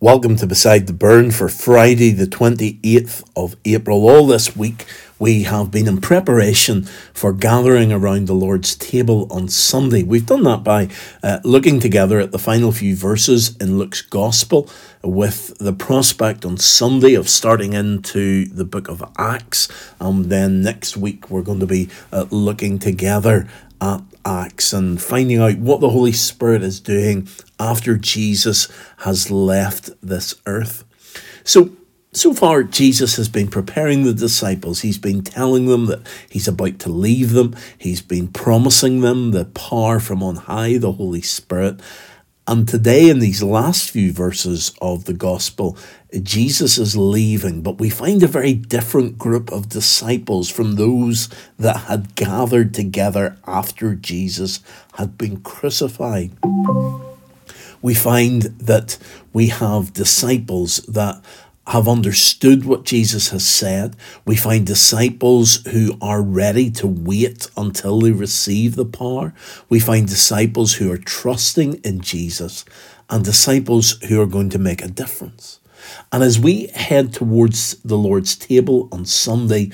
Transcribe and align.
Welcome 0.00 0.36
to 0.36 0.46
Beside 0.46 0.86
the 0.86 0.92
Burn 0.92 1.32
for 1.32 1.48
Friday, 1.48 2.12
the 2.12 2.28
28th 2.28 3.28
of 3.34 3.56
April. 3.64 4.08
All 4.08 4.28
this 4.28 4.54
week, 4.54 4.86
we 5.18 5.42
have 5.42 5.72
been 5.72 5.88
in 5.88 6.00
preparation 6.00 6.84
for 7.12 7.32
gathering 7.32 7.90
around 7.90 8.28
the 8.28 8.32
Lord's 8.32 8.76
table 8.76 9.26
on 9.28 9.48
Sunday. 9.48 10.04
We've 10.04 10.24
done 10.24 10.44
that 10.44 10.62
by 10.62 10.88
uh, 11.20 11.40
looking 11.42 11.80
together 11.80 12.20
at 12.20 12.30
the 12.30 12.38
final 12.38 12.70
few 12.70 12.94
verses 12.94 13.56
in 13.56 13.76
Luke's 13.76 14.00
Gospel 14.00 14.70
with 15.02 15.58
the 15.58 15.72
prospect 15.72 16.44
on 16.44 16.58
Sunday 16.58 17.14
of 17.14 17.28
starting 17.28 17.72
into 17.72 18.44
the 18.44 18.64
book 18.64 18.86
of 18.86 19.02
Acts. 19.18 19.66
And 20.00 20.26
then 20.26 20.62
next 20.62 20.96
week, 20.96 21.28
we're 21.28 21.42
going 21.42 21.58
to 21.58 21.66
be 21.66 21.88
uh, 22.12 22.26
looking 22.30 22.78
together 22.78 23.48
at 23.80 24.02
Acts 24.24 24.72
and 24.72 25.00
finding 25.00 25.38
out 25.38 25.58
what 25.58 25.80
the 25.80 25.90
Holy 25.90 26.12
Spirit 26.12 26.62
is 26.62 26.80
doing 26.80 27.28
after 27.58 27.96
Jesus 27.96 28.68
has 28.98 29.30
left 29.30 29.90
this 30.02 30.34
earth. 30.46 30.84
So, 31.44 31.70
so 32.12 32.34
far, 32.34 32.62
Jesus 32.62 33.16
has 33.16 33.28
been 33.28 33.48
preparing 33.48 34.04
the 34.04 34.12
disciples. 34.12 34.80
He's 34.80 34.98
been 34.98 35.22
telling 35.22 35.66
them 35.66 35.86
that 35.86 36.06
he's 36.28 36.48
about 36.48 36.78
to 36.80 36.88
leave 36.90 37.32
them. 37.32 37.54
He's 37.78 38.02
been 38.02 38.28
promising 38.28 39.00
them 39.00 39.30
the 39.30 39.44
power 39.44 40.00
from 40.00 40.22
on 40.22 40.36
high, 40.36 40.78
the 40.78 40.92
Holy 40.92 41.22
Spirit. 41.22 41.80
And 42.48 42.66
today, 42.66 43.10
in 43.10 43.18
these 43.18 43.42
last 43.42 43.90
few 43.90 44.10
verses 44.10 44.72
of 44.80 45.04
the 45.04 45.12
gospel, 45.12 45.76
Jesus 46.22 46.78
is 46.78 46.96
leaving, 46.96 47.60
but 47.60 47.78
we 47.78 47.90
find 47.90 48.22
a 48.22 48.26
very 48.26 48.54
different 48.54 49.18
group 49.18 49.52
of 49.52 49.68
disciples 49.68 50.48
from 50.48 50.76
those 50.76 51.28
that 51.58 51.76
had 51.76 52.14
gathered 52.14 52.72
together 52.72 53.36
after 53.46 53.94
Jesus 53.94 54.60
had 54.94 55.18
been 55.18 55.42
crucified. 55.42 56.30
We 57.82 57.94
find 57.94 58.42
that 58.42 58.96
we 59.34 59.48
have 59.48 59.92
disciples 59.92 60.78
that 60.88 61.22
have 61.68 61.86
understood 61.86 62.64
what 62.64 62.84
Jesus 62.84 63.28
has 63.28 63.46
said. 63.46 63.94
We 64.24 64.36
find 64.36 64.66
disciples 64.66 65.56
who 65.66 65.98
are 66.00 66.22
ready 66.22 66.70
to 66.72 66.86
wait 66.86 67.48
until 67.58 68.00
they 68.00 68.10
receive 68.10 68.74
the 68.74 68.86
power. 68.86 69.34
We 69.68 69.78
find 69.78 70.08
disciples 70.08 70.74
who 70.74 70.90
are 70.90 70.98
trusting 70.98 71.74
in 71.84 72.00
Jesus 72.00 72.64
and 73.10 73.22
disciples 73.22 74.00
who 74.08 74.20
are 74.20 74.26
going 74.26 74.48
to 74.50 74.58
make 74.58 74.82
a 74.82 74.88
difference. 74.88 75.60
And 76.10 76.22
as 76.22 76.40
we 76.40 76.68
head 76.68 77.12
towards 77.12 77.74
the 77.82 77.98
Lord's 77.98 78.34
table 78.34 78.88
on 78.90 79.04
Sunday, 79.04 79.70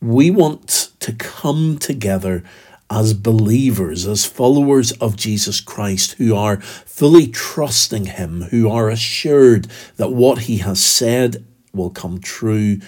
we 0.00 0.30
want 0.30 0.92
to 1.00 1.12
come 1.12 1.76
together 1.78 2.44
as 2.92 3.14
believers, 3.14 4.06
as 4.06 4.26
followers 4.26 4.92
of 4.92 5.16
Jesus 5.16 5.60
Christ, 5.62 6.12
who 6.14 6.36
are 6.36 6.60
fully 6.60 7.26
trusting 7.26 8.04
Him, 8.04 8.42
who 8.42 8.68
are 8.70 8.90
assured 8.90 9.66
that 9.96 10.12
what 10.12 10.40
He 10.40 10.58
has 10.58 10.84
said 10.84 11.44
will 11.72 11.90
come 11.90 12.20
true, 12.20 12.80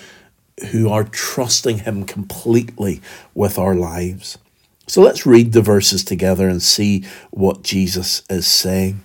who 0.71 0.91
are 0.91 1.05
trusting 1.05 1.79
Him 1.79 2.05
completely 2.05 3.01
with 3.35 3.59
our 3.59 3.75
lives. 3.75 4.37
So 4.87 5.01
let's 5.01 5.25
read 5.25 5.53
the 5.53 5.63
verses 5.63 6.05
together 6.05 6.49
and 6.49 6.63
see 6.63 7.07
what 7.31 7.63
Jesus 7.63 8.23
is 8.29 8.47
saying. 8.47 9.01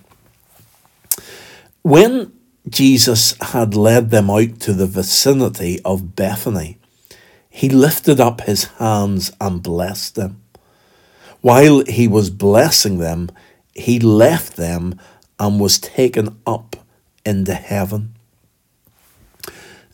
When 1.80 2.32
Jesus 2.68 3.34
had 3.40 3.74
led 3.74 4.10
them 4.10 4.28
out 4.28 4.60
to 4.60 4.74
the 4.74 4.86
vicinity 4.86 5.80
of 5.82 6.14
Bethany, 6.14 6.76
he 7.48 7.70
lifted 7.70 8.20
up 8.20 8.42
his 8.42 8.64
hands 8.64 9.32
and 9.40 9.62
blessed 9.62 10.14
them. 10.14 10.42
While 11.40 11.84
he 11.86 12.06
was 12.06 12.30
blessing 12.30 12.98
them, 12.98 13.30
he 13.74 13.98
left 13.98 14.56
them 14.56 14.98
and 15.38 15.58
was 15.58 15.78
taken 15.78 16.38
up 16.46 16.76
into 17.24 17.54
heaven. 17.54 18.14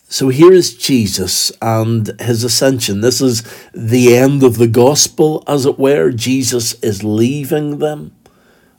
So 0.09 0.29
here 0.29 0.53
is 0.53 0.77
Jesus 0.77 1.51
and 1.61 2.21
his 2.21 2.45
ascension. 2.45 3.01
This 3.01 3.21
is 3.21 3.43
the 3.73 4.17
end 4.17 4.43
of 4.43 4.57
the 4.57 4.69
gospel, 4.69 5.43
as 5.47 5.67
it 5.67 5.79
were. 5.79 6.13
Jesus 6.13 6.75
is 6.83 7.03
leaving 7.03 7.79
them, 7.79 8.15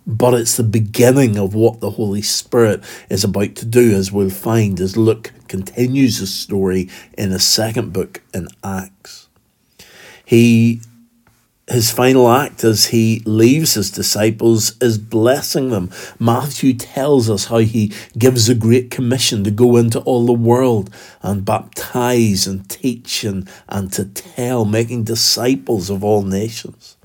but 0.06 0.34
it's 0.34 0.56
the 0.56 0.64
beginning 0.64 1.38
of 1.38 1.54
what 1.54 1.82
the 1.82 1.92
Holy 1.92 2.22
Spirit 2.22 2.82
is 3.10 3.26
about 3.26 3.56
to 3.56 3.66
do, 3.66 3.94
as 3.94 4.12
we'll 4.12 4.30
find 4.30 4.80
as 4.80 4.96
Luke 4.96 5.34
continues 5.50 6.20
the 6.20 6.28
story 6.28 6.90
in 7.18 7.30
the 7.30 7.40
second 7.40 7.92
book 7.92 8.22
in 8.34 8.48
Acts. 8.64 9.28
He 10.24 10.82
his 11.70 11.92
final 11.92 12.30
act 12.32 12.64
as 12.64 12.86
he 12.86 13.22
leaves 13.26 13.74
his 13.74 13.92
disciples 13.92 14.78
is 14.82 14.98
blessing 14.98 15.70
them. 15.70 15.90
Matthew 16.18 16.74
tells 16.74 17.30
us 17.30 17.46
how 17.46 17.58
he 17.58 17.92
gives 18.18 18.48
a 18.48 18.56
great 18.56 18.90
commission 18.90 19.44
to 19.44 19.52
go 19.52 19.76
into 19.76 20.00
all 20.02 20.26
the 20.26 20.34
world 20.34 20.90
and 21.22 21.44
baptize 21.44 22.48
and 22.48 22.70
teach 22.70 23.26
and, 23.26 23.50
and 23.68 23.92
to 23.94 24.06
tell, 24.06 24.64
making 24.64 25.04
disciples 25.04 25.90
of 25.90 26.06
all 26.06 26.22
nations. 26.24 26.96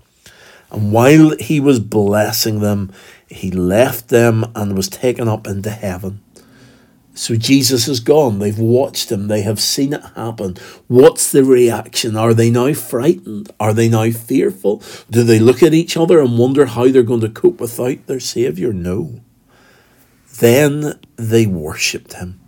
And 0.70 0.92
while 0.92 1.36
he 1.38 1.58
was 1.58 1.80
blessing 1.80 2.60
them, 2.60 2.92
he 3.28 3.50
left 3.50 4.08
them 4.08 4.44
and 4.54 4.76
was 4.76 4.88
taken 4.88 5.26
up 5.26 5.46
into 5.46 5.70
heaven. 5.70 6.20
So 7.14 7.36
Jesus 7.36 7.88
is 7.88 8.00
gone. 8.00 8.38
They've 8.38 8.58
watched 8.58 9.12
him. 9.12 9.28
They 9.28 9.42
have 9.42 9.60
seen 9.60 9.92
it 9.92 10.02
happen. 10.16 10.56
What's 10.86 11.30
the 11.30 11.44
reaction? 11.44 12.16
Are 12.16 12.32
they 12.32 12.50
now 12.50 12.72
frightened? 12.72 13.50
Are 13.60 13.74
they 13.74 13.88
now 13.88 14.10
fearful? 14.10 14.82
Do 15.10 15.22
they 15.22 15.38
look 15.38 15.62
at 15.62 15.74
each 15.74 15.96
other 15.96 16.20
and 16.20 16.38
wonder 16.38 16.66
how 16.66 16.88
they're 16.88 17.02
going 17.02 17.20
to 17.20 17.28
cope 17.28 17.60
without 17.60 18.06
their 18.06 18.20
Saviour? 18.20 18.72
No. 18.72 19.20
Then 20.38 20.98
they 21.16 21.46
worshipped 21.46 22.14
him. 22.14 22.40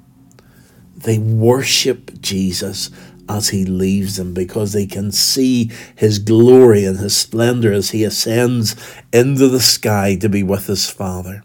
They 0.97 1.19
worship 1.19 2.21
Jesus 2.21 2.91
as 3.29 3.51
he 3.51 3.65
leaves 3.65 4.17
them 4.17 4.33
because 4.33 4.73
they 4.73 4.87
can 4.87 5.13
see 5.13 5.71
his 5.95 6.19
glory 6.19 6.85
and 6.85 6.99
his 6.99 7.17
splendour 7.17 7.73
as 7.73 7.91
he 7.91 8.05
ascends 8.05 8.75
into 9.13 9.49
the 9.49 9.61
sky 9.61 10.17
to 10.17 10.29
be 10.29 10.43
with 10.43 10.67
his 10.67 10.89
Father. 10.89 11.43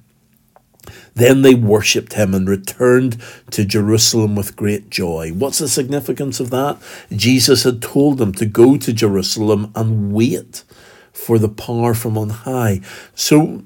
Then 1.15 1.41
they 1.41 1.55
worshipped 1.55 2.13
him 2.13 2.33
and 2.33 2.47
returned 2.47 3.21
to 3.51 3.65
Jerusalem 3.65 4.35
with 4.35 4.55
great 4.55 4.89
joy. 4.89 5.31
What's 5.31 5.59
the 5.59 5.67
significance 5.67 6.39
of 6.39 6.49
that? 6.51 6.77
Jesus 7.11 7.63
had 7.63 7.81
told 7.81 8.17
them 8.17 8.33
to 8.33 8.45
go 8.45 8.77
to 8.77 8.93
Jerusalem 8.93 9.71
and 9.75 10.13
wait 10.13 10.63
for 11.11 11.37
the 11.37 11.49
power 11.49 11.93
from 11.93 12.17
on 12.17 12.29
high. 12.29 12.81
So 13.15 13.63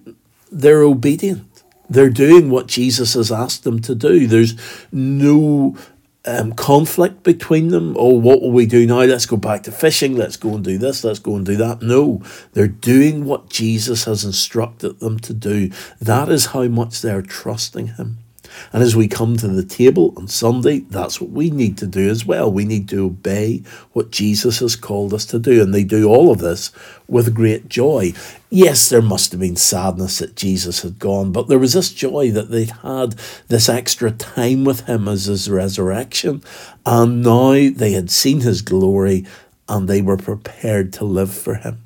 they're 0.52 0.84
obedient. 0.84 1.48
They're 1.90 2.10
doing 2.10 2.50
what 2.50 2.68
Jesus 2.68 3.14
has 3.14 3.32
asked 3.32 3.64
them 3.64 3.80
to 3.82 3.94
do. 3.94 4.26
There's 4.26 4.56
no 4.92 5.78
um, 6.26 6.54
conflict 6.54 7.24
between 7.24 7.70
them. 7.70 7.96
Oh, 7.98 8.14
what 8.14 8.42
will 8.42 8.52
we 8.52 8.66
do 8.66 8.86
now? 8.86 9.02
Let's 9.02 9.26
go 9.26 9.38
back 9.38 9.64
to 9.64 9.72
fishing. 9.72 10.16
Let's 10.16 10.38
go 10.38 10.56
and 10.56 10.64
do 10.64 10.78
this. 10.78 11.04
Let's 11.04 11.20
go 11.20 11.36
and 11.36 11.46
do 11.46 11.58
that. 11.58 11.82
No, 11.82 12.22
they're 12.54 12.68
doing 12.68 13.26
what 13.26 13.50
Jesus 13.50 14.06
has 14.06 14.24
instructed 14.24 15.00
them 15.00 15.20
to 15.20 15.34
do. 15.34 15.70
That 16.00 16.30
is 16.30 16.48
how 16.48 16.64
much 16.68 17.02
they're 17.02 17.22
trusting 17.22 17.88
Him. 17.96 18.23
And 18.72 18.84
as 18.84 18.96
we 18.96 19.08
come 19.08 19.38
to 19.38 19.48
the 19.48 19.64
table 19.64 20.14
on 20.18 20.28
Sunday, 20.28 20.80
that's 20.80 21.22
what 21.22 21.30
we 21.30 21.50
need 21.50 21.78
to 21.80 21.88
do 21.88 22.10
as 22.10 22.26
well. 22.26 22.52
We 22.52 22.66
need 22.66 22.90
to 22.90 23.06
obey 23.06 23.64
what 23.94 24.12
Jesus 24.12 24.60
has 24.60 24.76
called 24.76 25.14
us 25.14 25.26
to 25.28 25.40
do. 25.40 25.62
And 25.62 25.74
they 25.74 25.84
do 25.84 26.08
all 26.08 26.32
of 26.32 26.40
this 26.40 26.72
with 27.08 27.36
great 27.36 27.70
joy. 27.70 28.14
Yes, 28.50 28.90
there 28.90 29.02
must 29.02 29.32
have 29.32 29.42
been 29.42 29.56
sadness 29.56 30.20
that 30.20 30.36
Jesus 30.36 30.82
had 30.82 31.00
gone, 31.00 31.32
but 31.32 31.48
there 31.48 31.60
was 31.60 31.74
this 31.74 31.92
joy 31.92 32.32
that 32.32 32.52
they'd 32.52 32.72
had 32.84 33.16
this 33.48 33.70
extra 33.70 34.12
time 34.12 34.64
with 34.64 34.82
him 34.82 35.08
as 35.08 35.26
his 35.26 35.50
resurrection. 35.50 36.44
And 36.86 37.24
now 37.24 37.70
they 37.70 37.94
had 37.94 38.12
seen 38.12 38.42
his 38.42 38.62
glory 38.62 39.26
and 39.68 39.88
they 39.88 40.02
were 40.02 40.18
prepared 40.18 40.94
to 40.94 41.06
live 41.06 41.34
for 41.34 41.56
him. 41.56 41.80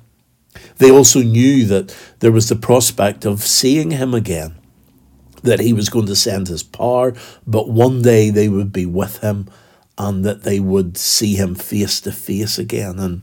They 0.78 0.90
also 0.90 1.22
knew 1.22 1.64
that 1.66 1.96
there 2.20 2.32
was 2.32 2.48
the 2.48 2.56
prospect 2.56 3.24
of 3.24 3.42
seeing 3.42 3.92
him 3.92 4.14
again 4.14 4.57
that 5.42 5.60
he 5.60 5.72
was 5.72 5.88
going 5.88 6.06
to 6.06 6.16
send 6.16 6.48
his 6.48 6.62
power, 6.62 7.14
but 7.46 7.68
one 7.68 8.02
day 8.02 8.30
they 8.30 8.48
would 8.48 8.72
be 8.72 8.86
with 8.86 9.18
him 9.18 9.48
and 9.96 10.24
that 10.24 10.42
they 10.42 10.60
would 10.60 10.96
see 10.96 11.34
him 11.34 11.54
face 11.54 12.00
to 12.02 12.12
face 12.12 12.58
again. 12.58 12.98
And 12.98 13.22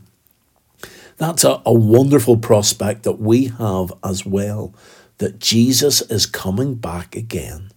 that's 1.16 1.44
a, 1.44 1.62
a 1.64 1.72
wonderful 1.72 2.36
prospect 2.36 3.04
that 3.04 3.18
we 3.18 3.46
have 3.46 3.92
as 4.04 4.26
well 4.26 4.74
that 5.18 5.38
Jesus 5.38 6.02
is 6.02 6.26
coming 6.26 6.74
back 6.74 7.16
again 7.16 7.70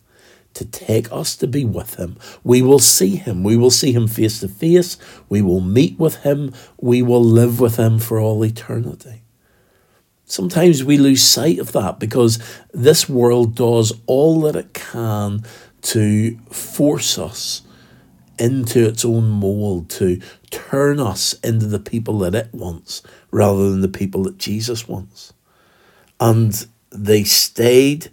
to 0.54 0.66
take 0.66 1.12
us 1.12 1.38
to 1.38 1.48
be 1.48 1.64
with 1.64 1.96
him. 1.96 2.18
We 2.44 2.62
will 2.62 2.80
see 2.80 3.16
him. 3.16 3.44
We 3.44 3.56
will 3.56 3.72
see 3.72 3.94
him 3.94 4.08
face 4.08 4.42
to 4.42 4.50
face. 4.50 4.98
We 5.30 5.42
will 5.42 5.62
meet 5.62 5.98
with 5.98 6.18
him. 6.18 6.54
We 6.82 7.02
will 7.02 7.24
live 7.24 7.60
with 7.62 7.78
him 7.78 8.00
for 8.00 8.20
all 8.20 8.44
eternity. 8.44 9.24
Sometimes 10.30 10.84
we 10.84 11.00
lose 11.00 11.24
sight 11.24 11.58
of 11.58 11.72
that 11.72 12.00
because 12.00 12.38
this 12.72 13.10
world 13.10 13.56
does 13.56 13.92
all 14.06 14.42
that 14.42 14.56
it 14.56 14.76
can 14.76 15.44
to 15.82 16.38
force 16.52 17.18
us 17.18 17.64
into 18.38 18.88
its 18.88 19.04
own 19.04 19.28
mold, 19.28 19.90
to 19.90 20.22
turn 20.52 21.00
us 21.00 21.34
into 21.44 21.66
the 21.66 21.80
people 21.80 22.20
that 22.20 22.36
it 22.36 22.54
wants 22.54 23.02
rather 23.32 23.72
than 23.72 23.82
the 23.82 23.88
people 23.88 24.22
that 24.22 24.38
Jesus 24.38 24.88
wants. 24.88 25.34
And 26.20 26.68
they 26.92 27.24
stayed 27.24 28.12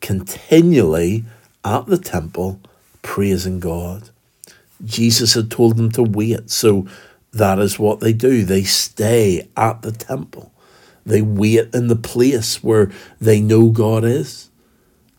continually 0.00 1.24
at 1.64 1.86
the 1.86 1.96
temple 1.96 2.60
praising 3.02 3.60
God. 3.60 4.10
Jesus 4.84 5.34
had 5.34 5.48
told 5.48 5.76
them 5.76 5.92
to 5.92 6.02
wait, 6.02 6.50
so 6.50 6.88
that 7.32 7.60
is 7.60 7.78
what 7.78 8.00
they 8.00 8.12
do. 8.12 8.44
They 8.44 8.64
stay 8.64 9.48
at 9.56 9.82
the 9.82 9.92
temple. 9.92 10.52
They 11.04 11.22
wait 11.22 11.74
in 11.74 11.88
the 11.88 11.96
place 11.96 12.62
where 12.62 12.90
they 13.20 13.40
know 13.40 13.70
God 13.70 14.04
is, 14.04 14.50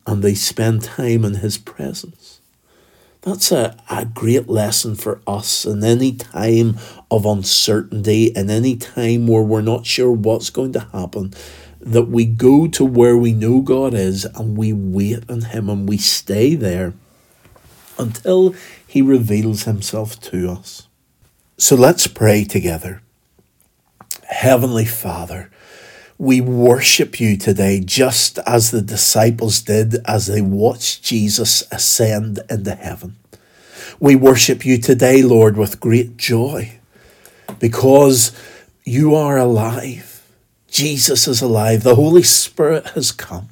and 0.05 0.23
they 0.23 0.35
spend 0.35 0.83
time 0.83 1.25
in 1.25 1.35
His 1.35 1.57
presence. 1.57 2.39
That's 3.21 3.53
a, 3.53 3.77
a 3.89 4.03
great 4.03 4.49
lesson 4.49 4.95
for 4.95 5.21
us 5.25 5.65
in 5.65 5.83
any 5.83 6.13
time 6.13 6.77
of 7.09 7.25
uncertainty, 7.25 8.25
in 8.35 8.49
any 8.49 8.75
time 8.75 9.27
where 9.27 9.43
we're 9.43 9.61
not 9.61 9.85
sure 9.85 10.11
what's 10.11 10.49
going 10.49 10.73
to 10.73 10.81
happen, 10.91 11.33
that 11.79 12.09
we 12.09 12.25
go 12.25 12.67
to 12.67 12.83
where 12.83 13.15
we 13.15 13.31
know 13.31 13.61
God 13.61 13.93
is 13.93 14.25
and 14.25 14.57
we 14.57 14.73
wait 14.73 15.29
on 15.29 15.41
Him 15.41 15.69
and 15.69 15.87
we 15.87 15.97
stay 15.97 16.55
there 16.55 16.93
until 17.97 18.55
He 18.85 19.01
reveals 19.01 19.63
Himself 19.63 20.19
to 20.21 20.49
us. 20.51 20.87
So 21.57 21.77
let's 21.77 22.07
pray 22.07 22.43
together. 22.43 23.01
Heavenly 24.27 24.85
Father, 24.85 25.49
we 26.17 26.41
worship 26.41 27.19
you 27.19 27.37
today 27.37 27.79
just 27.79 28.37
as 28.39 28.71
the 28.71 28.81
disciples 28.81 29.61
did 29.61 29.95
as 30.05 30.27
they 30.27 30.41
watched 30.41 31.03
Jesus 31.03 31.63
ascend 31.71 32.39
into 32.49 32.75
heaven. 32.75 33.17
We 33.99 34.15
worship 34.15 34.65
you 34.65 34.77
today, 34.77 35.21
Lord, 35.21 35.57
with 35.57 35.79
great 35.79 36.17
joy 36.17 36.79
because 37.59 38.31
you 38.85 39.15
are 39.15 39.37
alive. 39.37 40.23
Jesus 40.67 41.27
is 41.27 41.41
alive. 41.41 41.83
The 41.83 41.95
Holy 41.95 42.23
Spirit 42.23 42.87
has 42.89 43.11
come. 43.11 43.49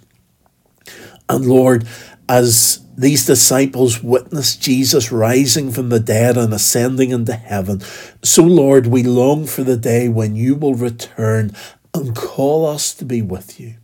And 1.29 1.45
Lord, 1.45 1.87
as 2.27 2.83
these 2.97 3.25
disciples 3.25 4.03
witnessed 4.03 4.61
Jesus 4.61 5.11
rising 5.11 5.71
from 5.71 5.89
the 5.89 5.99
dead 5.99 6.37
and 6.37 6.53
ascending 6.53 7.11
into 7.11 7.33
heaven. 7.33 7.81
So, 8.23 8.43
Lord, 8.43 8.87
we 8.87 9.03
long 9.03 9.47
for 9.47 9.63
the 9.63 9.77
day 9.77 10.07
when 10.09 10.35
you 10.35 10.55
will 10.55 10.75
return 10.75 11.55
and 11.93 12.15
call 12.15 12.65
us 12.65 12.93
to 12.95 13.05
be 13.05 13.21
with 13.21 13.59
you. 13.59 13.75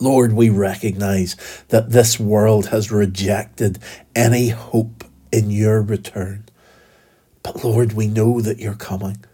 Lord, 0.00 0.32
we 0.32 0.48
recognize 0.48 1.36
that 1.68 1.90
this 1.90 2.20
world 2.20 2.66
has 2.66 2.92
rejected 2.92 3.78
any 4.14 4.48
hope 4.48 5.04
in 5.32 5.50
your 5.50 5.82
return. 5.82 6.44
But 7.42 7.64
Lord, 7.64 7.94
we 7.94 8.06
know 8.06 8.40
that 8.40 8.58
you're 8.58 8.74
coming. 8.74 9.24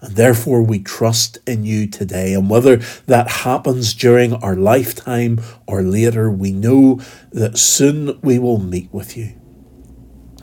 And 0.00 0.14
therefore, 0.14 0.62
we 0.62 0.78
trust 0.78 1.38
in 1.46 1.64
you 1.64 1.86
today. 1.86 2.34
And 2.34 2.48
whether 2.48 2.76
that 3.06 3.28
happens 3.28 3.94
during 3.94 4.34
our 4.34 4.54
lifetime 4.54 5.40
or 5.66 5.82
later, 5.82 6.30
we 6.30 6.52
know 6.52 7.00
that 7.32 7.58
soon 7.58 8.18
we 8.22 8.38
will 8.38 8.58
meet 8.58 8.92
with 8.92 9.16
you. 9.16 9.32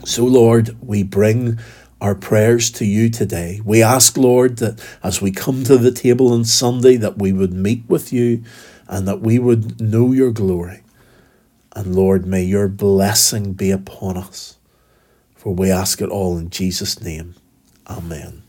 So, 0.04 0.24
Lord, 0.24 0.76
we 0.82 1.02
bring 1.02 1.58
our 2.00 2.14
prayers 2.14 2.70
to 2.72 2.84
you 2.84 3.08
today. 3.08 3.60
We 3.64 3.82
ask, 3.82 4.16
Lord, 4.16 4.58
that 4.58 4.84
as 5.02 5.20
we 5.20 5.30
come 5.30 5.64
to 5.64 5.78
the 5.78 5.90
table 5.90 6.32
on 6.32 6.44
Sunday, 6.44 6.96
that 6.96 7.18
we 7.18 7.32
would 7.32 7.52
meet 7.52 7.84
with 7.88 8.12
you 8.12 8.44
and 8.88 9.08
that 9.08 9.20
we 9.20 9.38
would 9.38 9.80
know 9.80 10.12
your 10.12 10.30
glory. 10.30 10.82
And 11.74 11.96
Lord, 11.96 12.26
may 12.26 12.44
your 12.44 12.68
blessing 12.68 13.54
be 13.54 13.70
upon 13.70 14.16
us. 14.16 14.56
For 15.34 15.54
we 15.54 15.70
ask 15.70 16.00
it 16.00 16.08
all 16.08 16.38
in 16.38 16.50
Jesus' 16.50 17.02
name. 17.02 17.34
Amen. 17.86 18.43